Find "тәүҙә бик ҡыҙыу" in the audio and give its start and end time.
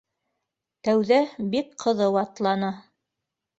0.87-2.19